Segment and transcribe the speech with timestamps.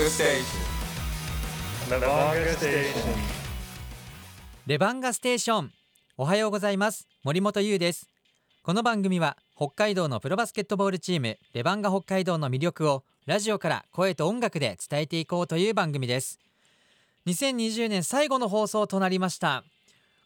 [0.00, 0.40] Levanga Station.
[1.90, 2.94] Levanga Station.
[4.66, 5.72] レバンガステーション。
[6.16, 8.08] おはようございます森本優です。
[8.62, 16.38] この番組は北海道のプロバスケットボールチームレバンガ北海道の魅力をラジオから声と音楽で伝えていこうという番組です。
[17.26, 19.64] 2020年最後の放送となりました。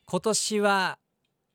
[0.07, 0.99] 今年は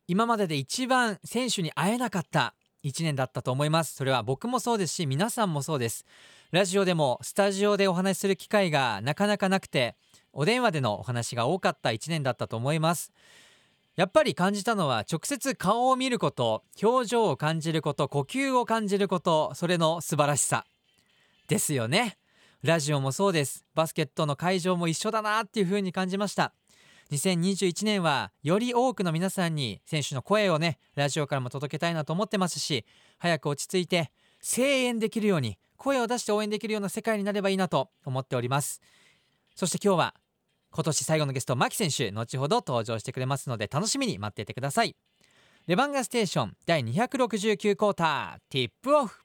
[0.10, 3.96] 今までで一番選手に会えなかった1年だったと思います。
[3.96, 6.06] それは僕もそうですし皆さんもそうです。
[6.52, 9.96] ラジオでもスタジオでお話しする機会がなかなかなくて
[10.34, 13.14] お電話でのお話が多かった1年だったと思います。
[13.96, 20.66] やっぱり感じたのは直接顔を見ること表情を感じること呼吸を感じることそれの素晴らしさ
[21.48, 22.18] ですよね。
[22.64, 23.64] ラジオもそうです。
[23.75, 26.54] バスケットの会場も一緒だなっていう風に感じました。
[27.11, 32.86] 2021年はより多くの皆さんに選手の声をねラジオからも届けたいなと思ってますし
[33.20, 38.81] 早く落ち着いて声援できるように声を出して応援できるような世界になればいいなと思っております。
[39.55, 40.16] そして今日は
[40.72, 44.95] 今年最後のゲスト牧選手後ほど登場してくれますので楽しみに待っていてください。
[45.67, 49.23] レバンガステーション第269クォーターティップオフ.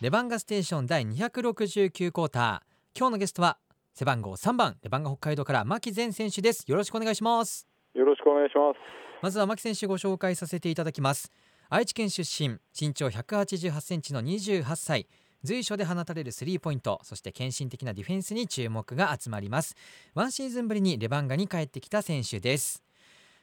[0.00, 2.60] レバンガステーション第269クォーター。
[2.98, 3.58] 今日のゲストは
[3.94, 6.64] 背番号3番レバンガ北海道から牧前選手です。
[6.66, 7.68] よろしくお願いします。
[7.94, 8.76] よろしくお願いします。
[9.24, 11.32] まずは牧選手ご紹介させていただきます。
[11.70, 15.08] 愛知県出身身長188センチの28歳。
[15.42, 19.76] 随所で放たれるスリーポイントそして献身的なディフェンスに注目が集まります。
[20.14, 22.82] ワンシーズンぶりにレバンガに帰ってきた選手です。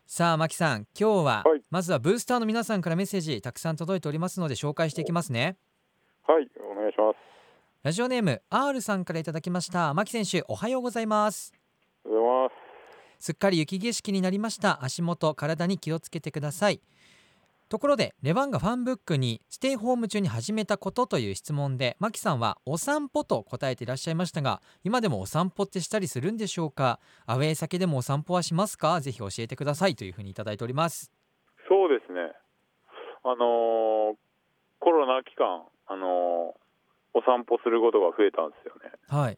[0.05, 1.63] さあ牧さん今日は、はい。
[1.71, 5.57] まずはブースターの皆さんからメッセージたくさん届いておりますので紹介していきますね。
[6.27, 7.17] はい、お願いします。
[7.81, 9.95] ラジオネーム R さんからいただきました。
[9.95, 11.51] 牧選手おはようございます。
[12.05, 12.60] おはようございます。
[13.21, 14.83] すっかり雪景色になりました。
[14.83, 16.81] 足元体に気をつけてください。
[17.69, 26.99] ところでレバンガファンブックにステイホーム中に始めたことという質問でマキさんはお散歩と答えていらっしゃいましたが今でもお散歩ってしたりするんでしょうか？
[27.25, 28.99] アウェー先でもお散歩はしますか？
[28.99, 31.13] ぜひ教えてくださいというふうにいただいております。
[31.69, 32.33] そうですね。
[33.23, 34.15] あのー
[34.79, 36.61] コロナ期間、あのー
[37.13, 38.91] お散歩することが増えたんですよね。
[39.07, 39.37] はい。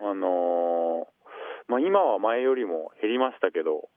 [0.00, 1.23] あのー
[1.68, 3.88] まあ、今は前よりも減りましたけど、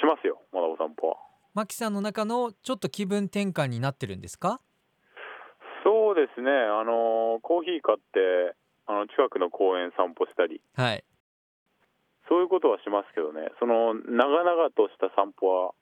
[0.00, 1.16] しますよ、まだお散歩は。
[1.54, 4.60] マキさんの中のちょっと気分転換になってるんですか？
[5.84, 8.54] そうですね、あのーコーヒー買って、
[8.86, 11.04] あの近くの公園散歩したり、はい。
[12.28, 15.72] そういうことはしますけどね、その長々とした散歩は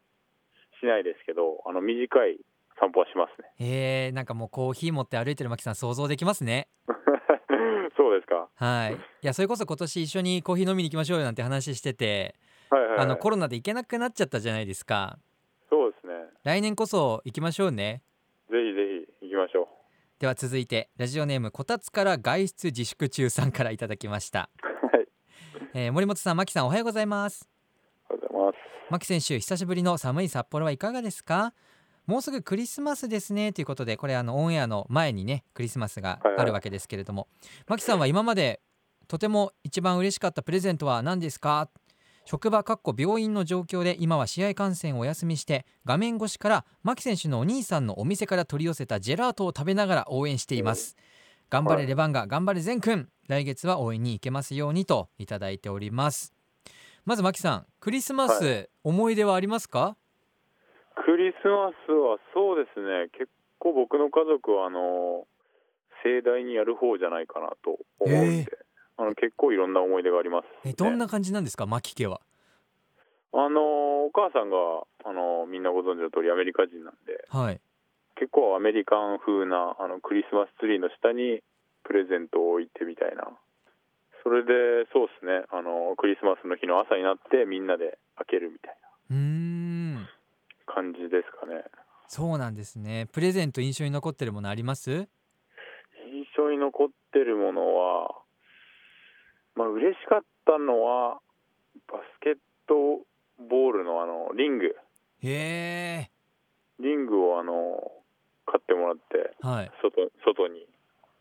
[0.80, 2.38] しないですけど、あの短い
[2.80, 3.50] 散歩はしますね。
[3.60, 6.68] えー、なんかもうコーヒー持って歩いてるマキさん想像できますね
[7.96, 8.48] そうですか。
[8.54, 12.34] はいいやそれこそ今年一緒にコーヒー飲みに行きましょうよなんて話してて
[12.70, 13.00] はいはい、はい。
[13.00, 15.18] あのコロナで行けなくなっちゃったじゃないですか
[15.70, 16.14] そうですね。
[16.44, 18.02] 来年こそ行きましょうね
[18.50, 19.68] ぜひぜひ行きましょ
[20.18, 24.50] では続いてラジオネームこたつから外出自粛中さんからいただきました、
[24.82, 24.96] う。
[24.96, 25.06] はい。
[25.74, 27.48] えー森本さん牧さんおはようございます
[28.10, 28.90] ありがとうございます。
[28.90, 31.52] 牧選手久しぶりの寒い札幌はいかがですか？
[32.08, 37.28] もうすぐクリスマスですねということでこれあのオンエアの前にねクリスマスがあるわけですけれども、
[37.68, 38.62] 牧さんは今まで
[39.08, 41.68] とても一番嬉しかったプレゼントは何ですか？
[42.24, 50.96] 職場かっこ病院の状況で今は試合観戦をお休みして画面越しから牧選手のお兄さんのお店から取り寄せたジェラートを食べながら応援しています。
[51.50, 56.32] 頑張れレバンガ頑張れ全くん来月は応援に行けますようにといただいております。
[57.04, 59.96] まず牧さんクリスマス、は思い出はありますか？
[61.08, 63.08] クリスマスはそうですね。
[63.16, 65.24] 結構僕の家族はあの
[66.04, 68.58] 盛大にやる方じゃないかなと思うんで、
[68.98, 70.72] あの結構いろんな思い出があります、ね。
[70.72, 71.64] えどんな感じなんですか？
[71.64, 72.20] 牧家は
[73.32, 74.56] あのお母さんが
[75.08, 77.60] あのみんなご存知の通りアメリカ人なんで、はい
[78.20, 81.40] 結構アメリカン風なあのクリスマスツリーの下に
[81.84, 83.24] プレゼントを置いてみたいな。
[84.24, 85.48] それでそうですね。
[85.48, 88.76] あのクリスマスの日の朝になってみんなで開けるみたい
[89.10, 89.47] うーんな
[90.74, 91.64] 感じですかね。
[92.06, 93.06] そうなんですね。
[93.12, 94.90] プレゼント印象に残ってるものあります？
[94.90, 95.08] 印
[96.36, 98.08] 象に残ってるものは、
[99.54, 101.20] まあ嬉しかったのは
[101.90, 102.34] バスケッ
[102.66, 103.04] ト
[103.38, 104.74] ボールのあのリング、へ
[105.22, 106.10] え
[106.80, 107.92] リングをあの
[108.46, 109.70] 買ってもらってはい。
[109.82, 110.66] 外外に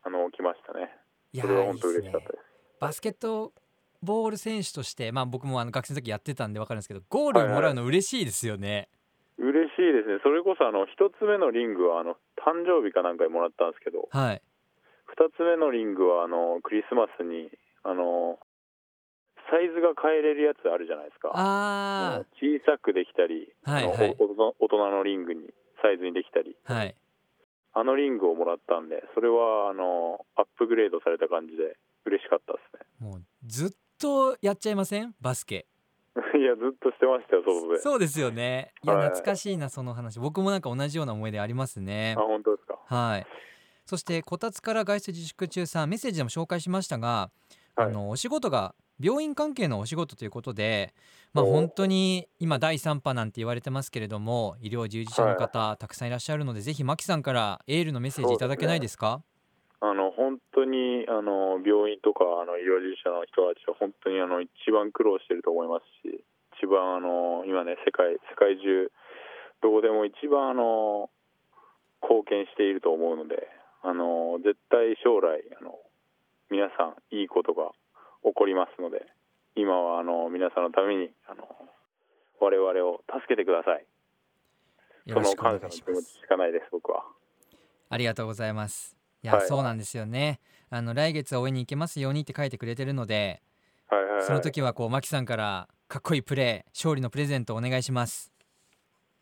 [0.04, 0.96] あの置きましたね。
[1.34, 2.44] いやそれは本当嬉しかったです。
[2.80, 3.52] バスケット
[4.02, 8.88] ボール選手としてまあ僕もあの学生の時やってたんで分かるんですけどゴールをもらうの嬉しいですよね、
[9.38, 10.20] 嬉しいですね。
[10.24, 14.42] それこそあの一つ目のリングはあの誕生日かなんかにもらったんですけど、はい。
[15.06, 17.50] 二つ目のリングはあのクリスマスに
[17.84, 18.40] あの
[19.50, 21.32] サイズが変えれるやつあるじゃないですか。
[21.34, 24.16] あ小さくできたり、はいはい。
[24.20, 24.26] お
[24.60, 26.58] 大人のリングにサイズにできたり。
[26.66, 26.96] はい。
[27.74, 32.60] あのリングをもらったんでそれはあのアップグレードされた感じで嬉しかったで
[33.00, 33.70] すもうずっ
[34.00, 35.14] とやっちゃいません？
[35.22, 35.56] バスケ。
[35.58, 35.66] ね
[36.38, 37.80] いやずっとしてましたよ外で。
[37.80, 38.74] そうですよね。
[38.84, 39.10] いやはい。
[39.10, 40.20] 懐かしいなその話。
[40.20, 42.16] 僕もなんか同じような思い出ありますね。
[42.18, 42.78] あ本当ですか？
[42.86, 43.28] はい。
[43.86, 47.30] そしてこたつから外出自粛中さんメッセージでも紹介しましたが、
[47.76, 47.88] はい。
[47.88, 50.94] あのお仕事が病院関係のお仕事ということで
[51.34, 59.22] まあお本当に今第3波なんて言われてますけれども医療従事者の方、たくさんいらっしゃるのでぜひマキさんからエールのメッセージいただけないですか？
[60.18, 66.26] 本当にあの病院とかあの医療従事者の人たちは本当にあの一番苦労してると思いますし
[66.58, 68.90] 一番あの今ね世界世界中
[69.62, 71.14] どこでも一番あの
[72.02, 73.46] 貢献していると思うので
[73.86, 75.78] あの絶対将来あの
[76.50, 77.70] 皆さんいいことが
[78.26, 79.06] 起こりますので
[79.54, 81.46] 今はあの皆さんのためにあの
[82.42, 83.86] 我々を助けてください。
[85.10, 87.04] その感謝の気持ちしかないです僕は。
[87.90, 89.48] ありがとうございますいや、はい。
[89.48, 90.40] そうなんですよね。
[90.70, 93.42] あの来月応援に行けますようにって書いてくれてるので
[93.88, 94.24] はいはいはい。
[94.24, 98.32] その時はこうマキさんからかっこいいプレー勝利のプレゼントお願いします。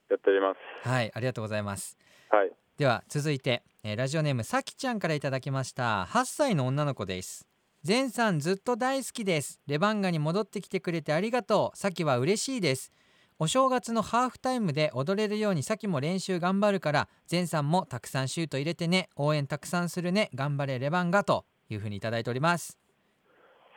[0.10, 0.54] やっておりま
[0.84, 0.88] す。
[0.90, 1.98] はいありがとうございます。
[2.30, 2.52] はい。
[2.78, 6.06] では続いて、えーラジオネームさきちゃんからいただきました。
[6.06, 7.48] 8歳の女の子です。
[7.88, 9.62] 前さんずっと大好きです。
[9.68, 11.78] レバンガに戻ってきてくれてありがとう。
[11.78, 12.92] さきは嬉しいです
[13.38, 22.78] お正月のハーフタイムで踊れるようにさきも練習頑張るから前さんもたくさんシュート入れてね応援たくさんするね頑張れレバンガというふうにいただいております。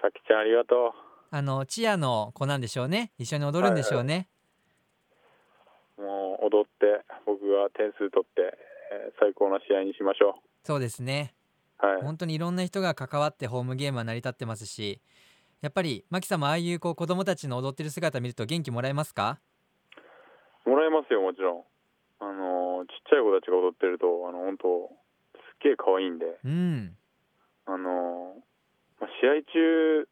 [0.01, 0.91] さきちゃんありがとう。
[1.31, 3.11] あのチアの子なんでしょうね。
[3.19, 4.29] 一緒に踊るんでしょうね、
[5.99, 8.57] もう踊って僕が点数取って、
[8.93, 11.35] えー最高な試合にしましょそうですね。
[11.83, 12.03] うはい。
[12.03, 15.01] 本当にいろんな人が関わってホームゲームは成り立ってますし
[15.61, 19.41] やっぱりマキさんもああいうこう子供たちの踊ってる姿見ると元気もらえますか？
[20.69, 21.63] もらえますよもちろん。
[22.21, 24.91] あのーちっちゃい子たちが踊ってるとあの本当
[25.35, 26.39] すっげえ可愛いんで。
[26.45, 26.97] うん。
[27.67, 28.41] あのー
[29.01, 30.09] まあ、試合中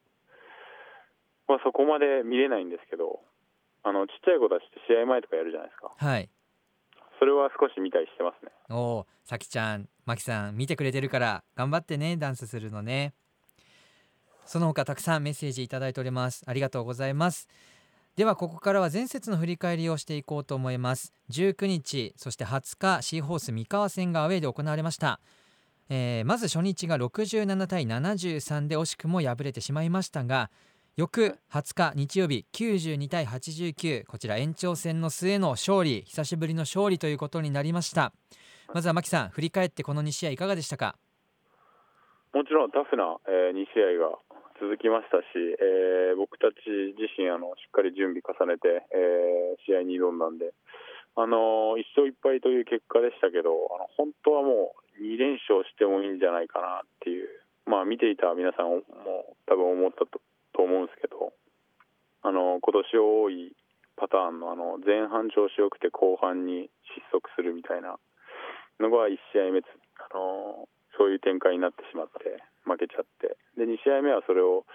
[1.48, 3.20] はそこまで見れないんですけど
[3.82, 5.92] あのちっちゃい子たちって試合前とかやるじゃないですか。
[5.94, 6.28] はい。
[7.18, 8.52] それは少し見たりしてますね。
[8.70, 13.14] おおさきちゃんマキさん見てくれてるから頑張ってねダンスするのね。
[14.44, 16.44] その他たくさんメッセージいただいております。
[16.46, 17.48] ありがとうございます
[18.16, 21.12] ではここからは前節の振り返りをしていこうと思います。
[21.30, 25.20] 19日そして20日シーホース三河戦がアウェーで行われました。
[25.90, 30.50] えーまず初日が67対73で惜しくも敗れてしまいましたが
[30.96, 38.14] 翌20日日曜日92対89こちら延長戦の末の勝利久しぶりの勝利ということになりました。
[38.72, 40.96] まずは牧さん振り返ってこの2試合いかがでしたか？
[42.32, 44.18] もちろんタフな、え2試合が
[44.60, 50.52] 続きましたし、えー僕たち自身あのしっかり準備重ねて、えー試合に挑んだんで、
[51.16, 57.28] あの1勝1敗という結果でしたけどあの本当はもう2連勝してもいいんじゃないかなっていう、
[57.64, 58.84] まあ、見ていた皆さんも
[59.48, 60.20] 多分思ったと
[60.52, 61.32] と思うんですけど
[62.24, 63.52] あの今年多い
[63.96, 67.96] パターンのあの前半調子よくて後半に失速するみたいな
[68.80, 73.36] のが1試合目あのそういう展開になってしまって負けちゃって。
[73.56, 74.66] で2試合目はそれを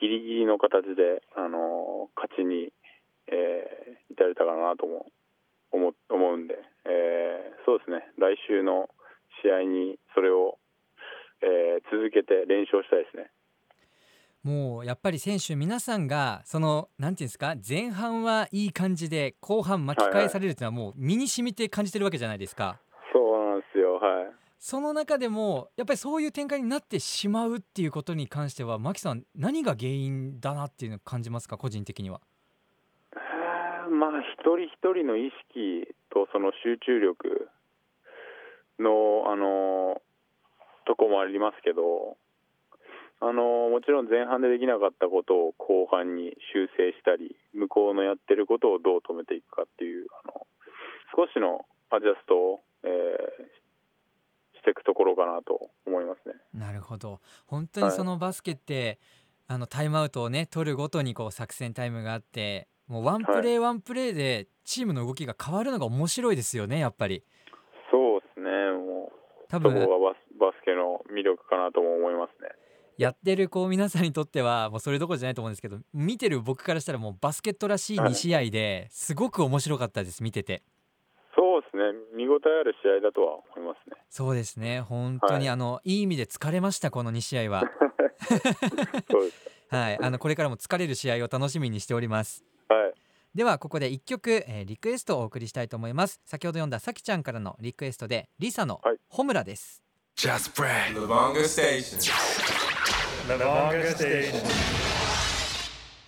[0.00, 2.72] ギリギリの形であの勝ちに、
[3.28, 5.06] えー至れたかなとも
[5.72, 6.54] 思思うんで、
[6.84, 8.12] えーそうですね。
[8.18, 8.88] 来週の
[9.42, 10.58] 試合にそれを、
[11.40, 13.30] えー続けて連勝したいですね。
[14.42, 22.80] もうやっぱり選手皆さんがそのなんていうんですか前半はいい感じで後半巻き返されるっていうのはもう身に染みて感じてるわけじゃないですか。
[23.12, 23.94] そうなんですよ。
[23.94, 32.20] はいその中でもやっぱりそういう展開になってしまうっていうことに関しては牧さん何が原因だなっていうのを感じますか個人的には？
[33.90, 37.50] まあ一人一人の意識とその集中力
[38.78, 40.00] のあの
[40.86, 42.16] とこもありますけど
[43.18, 50.46] あのもちろん前半でできなかったことを後半に修正したり向こうのやってることをどう止めていくかっていうあの
[51.16, 53.61] 少しのアジャストを、えー
[54.62, 56.34] していくところかなと思いますね。
[56.54, 57.20] なるほど。
[57.46, 58.98] 本当にそのバスケって、
[59.48, 67.22] あのタイムアウトをね取るごとにこう作戦タイムがあってもうワンプレーワンプレーでチームの動きが変わるのが面白いですよねやっぱり。
[67.90, 68.48] そうですね。
[68.48, 72.48] もう多そこが分バスバスケの魅力かなとも思いますね。
[72.98, 80.62] やってるこう皆さんにとってはもうそれどころじゃないと思うんですけど見てる僕からしたらもうバスケットらしい2試合ですごく面白かったです見てて
[81.34, 81.82] そうですね。
[82.14, 83.96] 見応えある試合だとは思いますね。
[84.10, 84.80] そうですね。
[84.80, 85.48] 本当に、はい。
[85.50, 87.64] あのいい意味で疲れましたこの2試合は。
[89.10, 89.50] そうです。
[89.68, 89.98] はい。
[90.00, 92.44] あのこれからも疲れる試合を楽しみにしております。
[92.68, 92.94] はい。
[93.34, 96.20] ではここで一曲、えーリクエストをお送りしたいと思います。
[96.26, 98.98] 先ほど読んださきちゃんからのリクエストでリサのはい。
[99.08, 99.82] ホムラです、
[100.16, 100.94] Just Brad.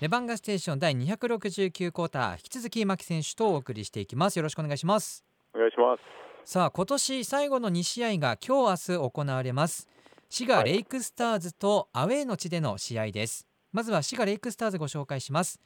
[0.01, 4.37] レバンガステーション第269クォーター引き続き牧選手とお送りしていきます。
[4.37, 5.25] よろしくお願いします。
[5.55, 5.97] お願いしま
[6.45, 6.51] す。
[6.51, 9.89] さあ今年最後の2試合が今日明日行われます。
[10.29, 13.47] 滋賀はいレイクスターズとアウェーの地での試合です。
[13.73, 15.61] まずは滋賀レイクスターズご紹介します。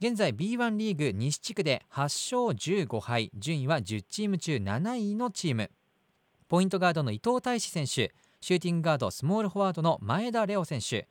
[0.00, 5.70] 現在 B1 リーグ西地区で8勝15敗順位は10チーム中7位のチーム。
[6.48, 11.06] ポイントガードの伊藤大志選手シューティングガードスモールフォワードの前田レオ選手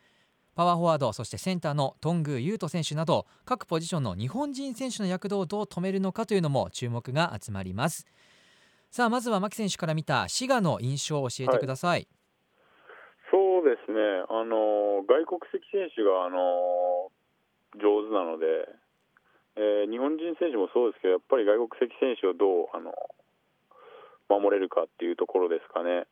[0.57, 8.07] パワーフォワードそしてセンターの頓宮優斗選手など各ポジションの日本人選手の躍動をどう止めるのかというのも注目が集まります。
[8.89, 12.07] さあまずは牧選手から見た滋賀の印象を教えてください、
[13.29, 13.99] そうですね、
[14.29, 17.11] あの外国籍選手があの
[17.77, 18.45] 上手なので、
[19.57, 22.95] えー日本人選手もそうですけど、やっぱり外国籍選手をどうあの
[24.27, 26.07] 守れるかっていうところですかね。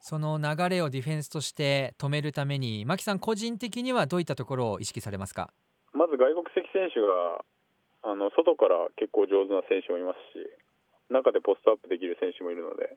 [0.00, 5.50] その流れをディフェンスとして止めるために牧さん個人的にはどういったところを意識されますか？
[5.92, 7.44] まず外国籍選手が
[8.02, 10.46] あの外から結構上手な選手もいますし、
[11.10, 12.94] 中でポストアップできる選手もいるので、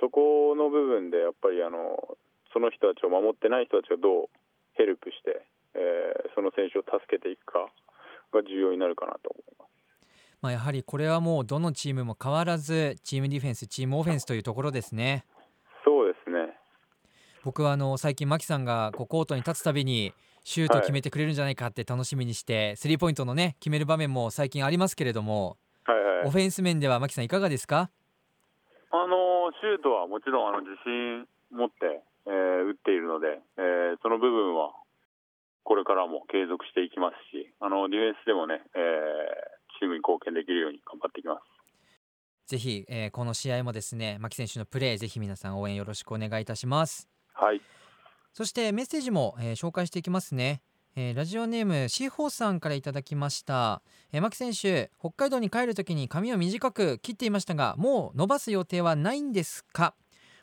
[0.00, 2.18] そこの部分でやっぱりあの
[2.52, 4.28] その人たちを守ってない人たちがどう
[4.74, 7.66] ヘルプして、えーその選手を助けていくか
[8.32, 9.68] が重要になるかなと思います。
[10.40, 15.24] まあ、やはりこれはもうどのチームも変わらずチームディフェンスチームオフェンスというところですね。
[17.44, 20.12] 僕はあの最近牧さんがこうコートに立つたびに
[20.44, 26.26] シュートを決めてくれるんじゃないかって楽しみにしてスリーポイントのね決める場面も最近ありますけれどもはいはい。
[26.26, 27.90] オフェンス面では牧さんいかがですか？
[28.90, 34.72] あのシュートはもちろんあの自信持って、えー打っているので、えーその部分は
[35.64, 42.50] これからも継続していきますし、あのディフェンスでもね、えーチームに貢献できるように頑張っていきます。
[42.50, 47.08] ぜひ、えーこの試合もですね牧選手のプレーぜひ皆さん応援よろしくお願いいたします
[47.40, 47.62] はい。
[48.34, 50.60] そしてメッセージも、えー紹介していきますね、
[50.96, 59.94] えーラジオネームシーホーさんからいただきました、えー、牧選手北海道に帰るときに髪を短く切っていましたがもう伸ばす予定はないんですか？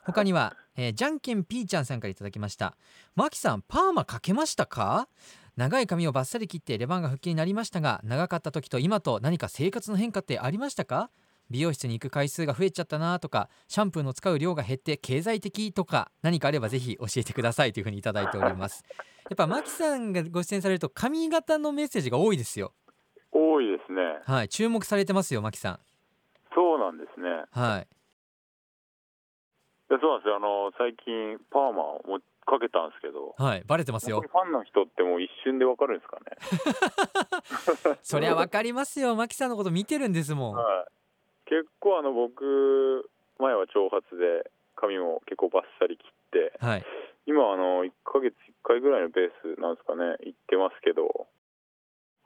[0.04, 2.76] 他には、えーじゃんけんピーちゃんさんからいただきました。
[3.14, 5.08] 牧さんパーマかけましたか？
[5.56, 11.10] 長い髪をバッサリ切ってレバンが復帰になりましたが長かった時と今と何か生活の変化ってありましたか？
[11.50, 18.84] 美容室に行く回数が増えちゃったなとかシャンプーの使う量が減って経済的とか何かあればぜひ教えてくださいというふうにいただいております
[19.30, 22.72] やっぱ牧さんがご出演されると髪型のメッセージが多いですよ
[23.32, 24.00] 多いですね。
[24.24, 25.80] はい注目されてますよ牧さん
[26.54, 27.28] そうなんですね。
[27.50, 27.86] はい
[29.88, 30.36] でそうなんですよ。
[30.36, 36.18] あの最近パーマをもかけたんですけど、はいバレてますよファンの人ってもう一瞬でわかるんですか
[37.90, 37.98] ね。
[38.02, 40.95] そりゃわかりますよ牧さんのこと見てるんですもんはい。
[41.46, 46.52] 結構あの僕前は長髪で髪も結構バッサリ切って。
[46.60, 46.84] はい。
[47.26, 51.26] 今あの1ヶ月1回ぐらいのペースなんですかね行ってますけど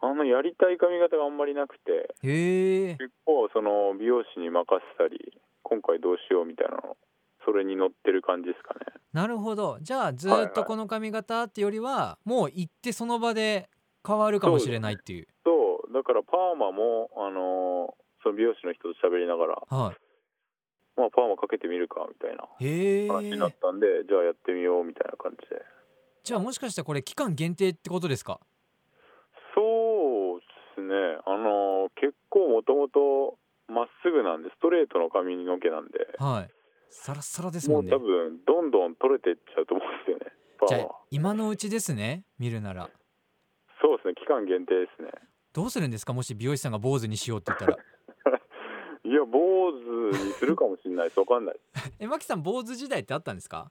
[0.03, 6.97] あのやりたい髪型があんまりなくて結構その美容師に任せたり今回どうしようみたいなの
[7.45, 8.81] それに乗ってる感じですかね。
[9.15, 9.79] なるほど。
[9.81, 13.71] じゃあずーっとこの髪型ってよりはもう行ってその場で
[14.07, 15.29] 変わるかもしれないっていう。
[15.43, 19.95] そうだからパーマもあのその美容師の人と喋りながら、は
[20.97, 22.45] まあ、パーマかけてみるかみたいな
[23.15, 25.63] 話になったんで、じゃあやってみようみたいな感じで。
[26.23, 28.41] じゃあもしかしたらこれ期間限定ってことですか？
[29.55, 30.47] そうで
[30.77, 30.95] すね。
[31.25, 33.39] あの結構もともと
[33.73, 35.99] まっすぐなんでストレートの髪の毛なんで。
[36.19, 36.51] はい。
[36.91, 37.93] サラッサラですもんね。
[37.93, 40.27] もう多分どんどん取れてっちゃうと思うんですよね
[40.59, 42.91] パじゃあ今のうちですね見るなら。
[43.81, 45.09] そうですね期間限定ですね。
[45.53, 46.13] どうするんですか？
[46.13, 47.79] もし美容師さんが坊主にしようって言ったら
[49.11, 51.57] いや坊主にするかもしれないですわかんない。
[51.99, 53.71] え牧さん坊主時代ってあったんですか？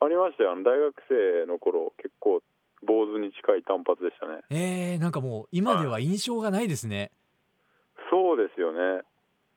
[0.00, 0.52] ありましたよ。
[0.52, 2.42] あの大学生の頃結構
[2.82, 4.42] 坊主に近い単発でしたね。
[4.50, 7.12] えー、なんかもう今では印象がないですね。
[8.10, 9.02] そうですよね。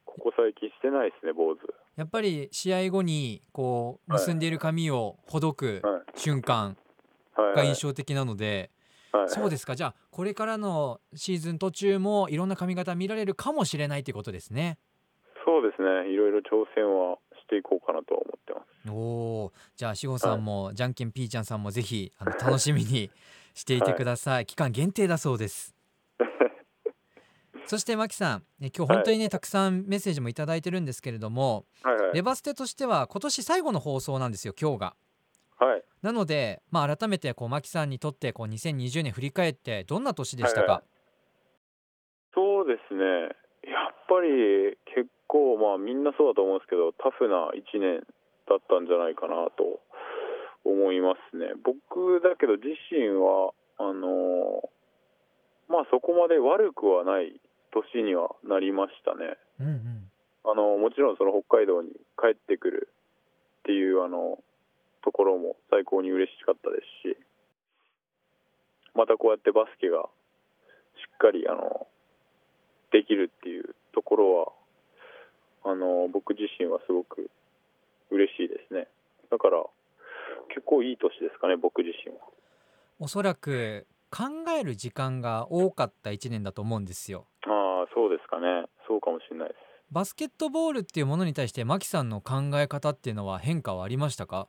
[0.06, 1.60] ここ最近してないですね坊主。
[1.98, 6.20] やっぱり試合後にこうはい結んでいる髪をほどくはい。
[6.20, 6.78] 瞬間
[7.36, 8.72] が印象的なので、
[9.12, 9.30] はい。
[9.30, 9.76] そうですか。
[9.76, 14.80] じゃあこれからのシーズン途中もいろんな髪型見られるかもしれないということですね
[15.48, 16.12] そうですね。
[16.12, 18.92] いろいろ挑戦はしていこうかなとは思ってます。
[18.92, 19.52] おー。
[19.78, 23.10] じゃあ志保さんも、じゃんけんピーちゃんさんもぜひあの楽しみに
[23.54, 25.74] していてください、期間限定だそうです。
[27.66, 32.14] そして牧さんえ今日本当にね、たくさんメッセージもいただいてるんですけれどもはいはい。
[32.14, 34.96] レバステとしては今年最後の放送なんですよ今日が。
[35.60, 35.84] はい。
[36.02, 40.84] なので、まあ、改めてこう牧さんにとってこう2020年振り返ってどんな年でしたか、はいはい。
[42.36, 48.02] そうですね、やっぱり結構、まあ、みんなそうだと思うんですけど、タフな1年
[48.48, 49.80] だったんじゃないかなと
[50.64, 51.54] 思いますね。
[51.64, 54.70] 僕だけど自身はあの
[55.70, 57.40] まあ、そこまで悪くはない
[57.72, 59.38] 年にはなりましたね。
[59.60, 59.98] うんうん
[60.50, 62.88] あのもちろんその北海道に帰ってくる
[63.60, 64.40] っていうあの
[65.04, 67.18] ところも最高に嬉しかったですし
[68.96, 70.04] またこうやってバスケが
[70.96, 71.88] しっかりあの
[72.94, 74.54] できるっていうところは
[75.70, 77.30] あの僕自身はすごく
[78.10, 78.88] 嬉しいですね。
[79.30, 79.64] だから
[80.50, 82.20] 結構いい年ですかね僕自身は。
[83.00, 87.28] おそらく考える時間が多かった1年だと思うんですよ。
[87.46, 88.66] ああそうですかね。
[88.88, 89.58] そうかもしれないです。
[89.92, 94.48] バスケットボールっていうものに対してマキさんの考え方っていうのは変化はありましたか？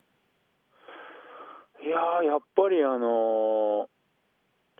[1.83, 3.87] いやーやっぱりあのー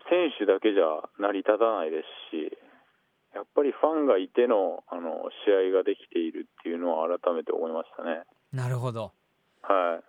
[0.08, 2.04] 選手だけじゃ成り立たないです
[2.36, 2.58] し
[3.34, 8.22] やっぱりファンがいてのあの試合ができているっていうのは改めて思いましたね。
[8.52, 9.12] なるほど
[9.62, 10.00] は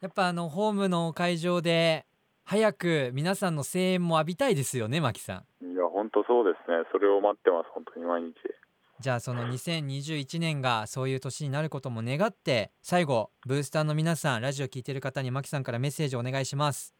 [0.00, 2.04] やっぱあのホームの会場で
[2.44, 6.84] 早く皆さんの声援も浴びたいですよねマキさんい、いや本当そうですね。
[6.92, 8.34] それを待ってます本当に毎日。
[8.98, 16.94] じゃあその2021年がそういう年になることも願って最後ブースターの皆さんラジオ聞いてる方にマキさんからメッセージお願いします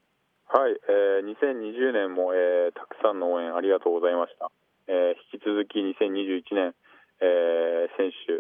[0.47, 4.51] はい、えー2020年も、えーたくさんの応援ありがとうございました。
[4.89, 6.75] えー引き続き2021年、
[7.21, 8.33] えー選手、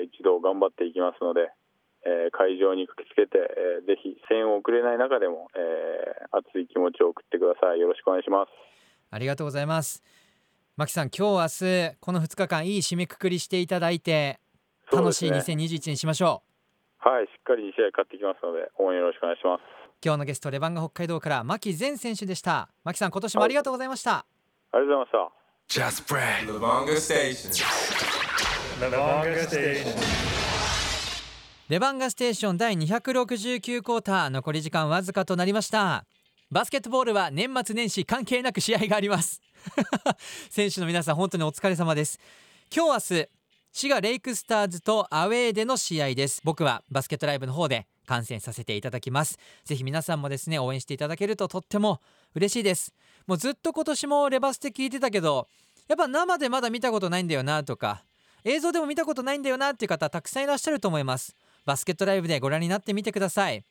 [0.00, 1.52] えー一同頑張っていきますので、
[2.04, 7.80] えー会場に駆けつけて、えーぜひ声援を送れない中でも、えー熱い気持ちを送ってください。
[7.80, 8.50] よろしくお願いします。
[9.10, 10.02] ありがとうございます
[10.76, 14.40] マキさん今日明日この2日間いい締めくくりしていただいて
[14.90, 19.62] 楽しいそうですね2021にしましょうはい、しっかり2試合勝ってきますので、応援よろしくお願いします。
[20.02, 24.24] 今日のゲストレバンガ北海道から牧前選手でした牧さん今年もありがとうございました、
[24.72, 25.43] ありがとうございました。
[25.68, 26.46] Just Brad.
[26.46, 27.50] Levanga Station.
[28.80, 29.94] Lavanga Station.
[31.68, 34.28] レバンガステーション第269クォーター。
[34.28, 36.04] 残り時間わずかとなりました。
[36.50, 39.40] バスケットボールは年末年始関係なく試合があります。
[40.50, 42.20] 選手の皆さん本当にお疲れ様です。
[42.72, 43.28] 今日明日
[43.72, 46.40] 滋賀レイクスターズとアウェーでの試合です。
[46.44, 49.38] 僕はバスケットライブの方で観戦させていただきます。
[49.64, 52.00] ぜひ皆さんもですね応援していただけるととっても
[52.34, 52.92] 嬉しいです
[53.26, 55.48] もうずっと今年もレバステ聞いてたけど
[55.88, 58.04] やっぱ生でまだ見たことないんだよなとか
[58.44, 61.34] 映像でも見たことないんだよなっていう方たくさんいらっしゃると思います。
[61.64, 63.64] バスケットライブでご覧になってみてください。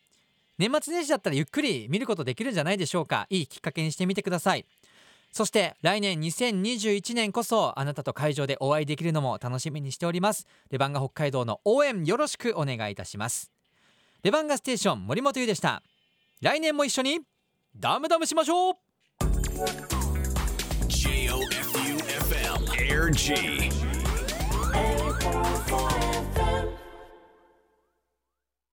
[0.57, 3.27] 年末年始だったらゆっくり見ることできるんじゃないでしょうか。
[3.29, 4.65] いいきっかけにしてみてください。
[5.31, 10.47] そして来年2021年こそあなたと会場でお会いできるのも楽しみにしております。
[10.71, 13.51] レバンガ北海道の応援よろしくお願いいたします。
[14.23, 15.83] レバンガステーション森本優でした。
[16.41, 17.19] 来年も一緒に
[17.75, 18.92] ダムダムしましょう!
[20.87, 23.69] JOFU FM, Air G.